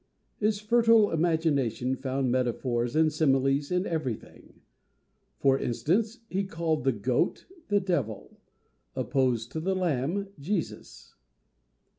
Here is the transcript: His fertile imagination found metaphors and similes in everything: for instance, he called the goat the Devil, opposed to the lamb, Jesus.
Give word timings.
His 0.39 0.59
fertile 0.59 1.11
imagination 1.11 1.95
found 1.95 2.31
metaphors 2.31 2.95
and 2.95 3.13
similes 3.13 3.69
in 3.71 3.85
everything: 3.85 4.61
for 5.37 5.59
instance, 5.59 6.21
he 6.27 6.43
called 6.43 6.85
the 6.85 6.91
goat 6.91 7.45
the 7.67 7.79
Devil, 7.79 8.39
opposed 8.95 9.51
to 9.51 9.59
the 9.59 9.75
lamb, 9.75 10.29
Jesus. 10.39 11.13